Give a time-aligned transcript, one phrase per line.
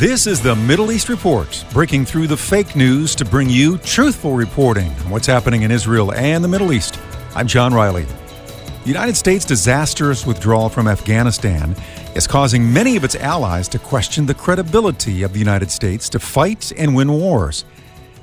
[0.00, 4.32] This is the Middle East Report, breaking through the fake news to bring you truthful
[4.32, 6.98] reporting on what's happening in Israel and the Middle East.
[7.34, 8.04] I'm John Riley.
[8.04, 11.76] The United States' disastrous withdrawal from Afghanistan
[12.14, 16.18] is causing many of its allies to question the credibility of the United States to
[16.18, 17.66] fight and win wars.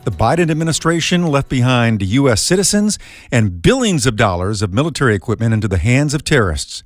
[0.03, 2.41] The Biden administration left behind U.S.
[2.41, 2.97] citizens
[3.31, 6.83] and billions of dollars of military equipment into the hands of terrorists.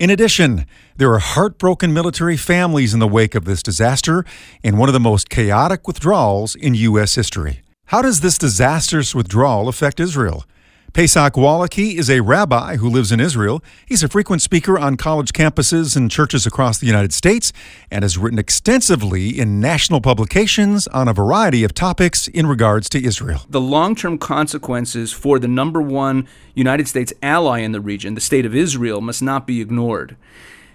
[0.00, 0.66] In addition,
[0.96, 4.24] there are heartbroken military families in the wake of this disaster
[4.64, 7.14] and one of the most chaotic withdrawals in U.S.
[7.14, 7.62] history.
[7.86, 10.46] How does this disastrous withdrawal affect Israel?
[10.94, 13.64] Pesach Wolicki is a rabbi who lives in Israel.
[13.84, 17.52] He's a frequent speaker on college campuses and churches across the United States
[17.90, 23.04] and has written extensively in national publications on a variety of topics in regards to
[23.04, 23.40] Israel.
[23.50, 28.20] The long term consequences for the number one United States ally in the region, the
[28.20, 30.14] state of Israel, must not be ignored.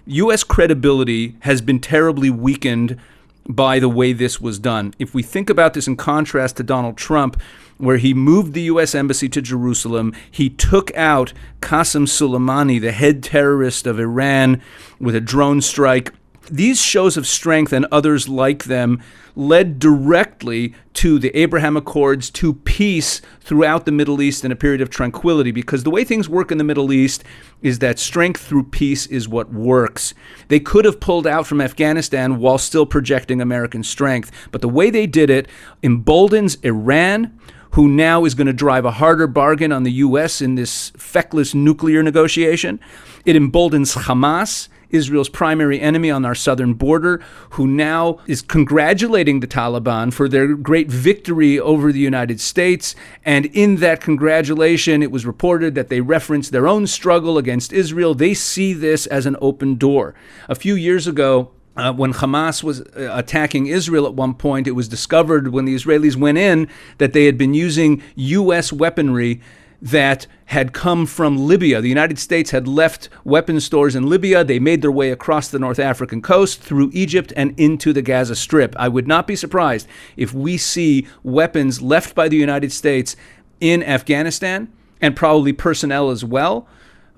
[0.04, 0.44] U.S.
[0.44, 3.00] credibility has been terribly weakened
[3.48, 4.94] by the way this was done.
[4.98, 7.40] If we think about this in contrast to Donald Trump,
[7.80, 8.94] where he moved the U.S.
[8.94, 10.14] Embassy to Jerusalem.
[10.30, 11.32] He took out
[11.62, 14.60] Qasem Soleimani, the head terrorist of Iran,
[15.00, 16.12] with a drone strike.
[16.50, 19.02] These shows of strength and others like them
[19.36, 24.80] led directly to the Abraham Accords, to peace throughout the Middle East in a period
[24.80, 25.52] of tranquility.
[25.52, 27.24] Because the way things work in the Middle East
[27.62, 30.12] is that strength through peace is what works.
[30.48, 34.90] They could have pulled out from Afghanistan while still projecting American strength, but the way
[34.90, 35.48] they did it
[35.82, 37.38] emboldens Iran
[37.72, 40.40] who now is going to drive a harder bargain on the U.S.
[40.40, 42.80] in this feckless nuclear negotiation.
[43.24, 44.68] It emboldens Hamas.
[44.90, 50.54] Israel's primary enemy on our southern border, who now is congratulating the Taliban for their
[50.54, 52.94] great victory over the United States.
[53.24, 58.14] And in that congratulation, it was reported that they referenced their own struggle against Israel.
[58.14, 60.14] They see this as an open door.
[60.48, 64.72] A few years ago, uh, when Hamas was uh, attacking Israel at one point, it
[64.72, 68.72] was discovered when the Israelis went in that they had been using U.S.
[68.72, 69.40] weaponry
[69.82, 71.80] that had come from Libya.
[71.80, 74.44] The United States had left weapons stores in Libya.
[74.44, 78.36] They made their way across the North African coast, through Egypt, and into the Gaza
[78.36, 78.74] Strip.
[78.78, 83.16] I would not be surprised if we see weapons left by the United States
[83.60, 86.68] in Afghanistan and probably personnel as well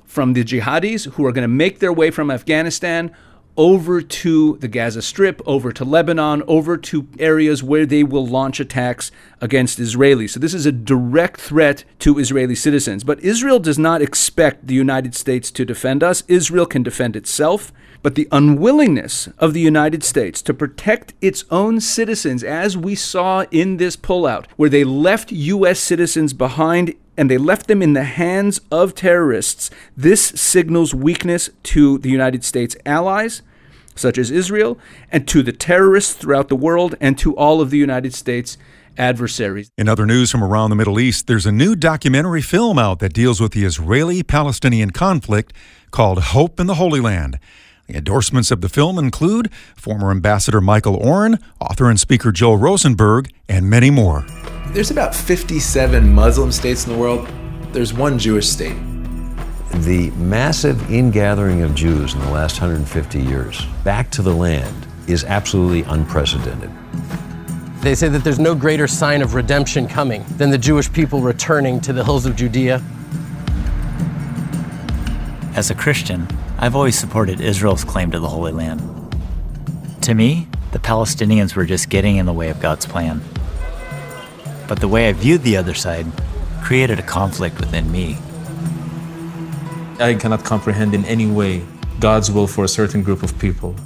[0.04, 3.14] from the jihadis who are going to make their way from Afghanistan
[3.56, 8.60] over to the Gaza Strip, over to Lebanon, over to areas where they will launch
[8.60, 10.30] attacks against Israelis.
[10.30, 13.04] So this is a direct threat to Israeli citizens.
[13.04, 16.22] But Israel does not expect the United States to defend us.
[16.28, 17.72] Israel can defend itself.
[18.02, 23.44] But the unwillingness of the United States to protect its own citizens, as we saw
[23.52, 25.78] in this pullout, where they left U.S.
[25.78, 31.98] citizens behind and they left them in the hands of terrorists, this signals weakness to
[31.98, 33.42] the United States allies,
[33.94, 34.78] such as Israel,
[35.10, 38.56] and to the terrorists throughout the world, and to all of the United States
[38.96, 39.70] adversaries.
[39.76, 43.12] In other news from around the Middle East, there's a new documentary film out that
[43.12, 45.52] deals with the Israeli Palestinian conflict
[45.90, 47.38] called Hope in the Holy Land.
[47.88, 53.30] The endorsements of the film include former Ambassador Michael Oren, author and speaker Joel Rosenberg,
[53.48, 54.24] and many more.
[54.72, 57.28] There's about 57 Muslim states in the world.
[57.72, 58.78] There's one Jewish state.
[59.82, 65.24] The massive ingathering of Jews in the last 150 years back to the land is
[65.24, 66.70] absolutely unprecedented.
[67.82, 71.78] They say that there's no greater sign of redemption coming than the Jewish people returning
[71.82, 72.82] to the hills of Judea.
[75.54, 78.80] As a Christian, I've always supported Israel's claim to the Holy Land.
[80.00, 83.20] To me, the Palestinians were just getting in the way of God's plan.
[84.72, 86.06] But the way I viewed the other side
[86.62, 88.16] created a conflict within me.
[90.00, 91.62] I cannot comprehend in any way
[92.00, 93.76] God's will for a certain group of people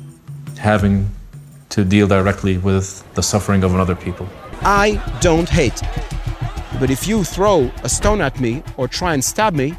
[0.60, 1.10] having
[1.70, 4.28] to deal directly with the suffering of another people.
[4.62, 5.82] I don't hate.
[6.78, 9.74] But if you throw a stone at me or try and stab me,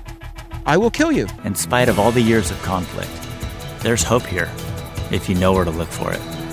[0.66, 1.28] I will kill you.
[1.45, 3.12] In spite of all the years of conflict,
[3.79, 4.51] there's hope here
[5.09, 6.46] if you know where to look for it.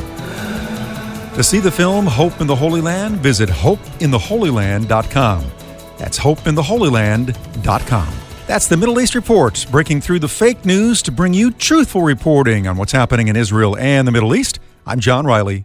[1.34, 5.44] To see the film Hope in the Holy Land, visit hopeintheholyland.com.
[5.98, 8.14] That's hopeintheholyland.com.
[8.46, 12.68] That's the Middle East Report, breaking through the fake news to bring you truthful reporting
[12.68, 14.60] on what's happening in Israel and the Middle East.
[14.86, 15.64] I'm John Riley.